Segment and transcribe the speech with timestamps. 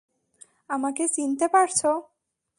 [0.69, 1.79] আমাকে চিনতে পারছ?